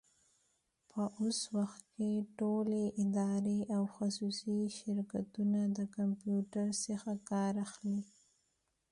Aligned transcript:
په 0.91 1.01
اوس 1.19 1.39
وخت 1.57 1.83
کي 1.95 2.11
ټولي 2.39 2.85
ادارې 3.03 3.59
او 3.75 3.83
خصوصي 3.95 4.59
شرکتونه 4.79 5.59
د 5.77 5.79
کمپيوټر 5.95 6.67
څخه 6.85 7.11
کار 7.29 7.53
اخلي. 7.65 8.01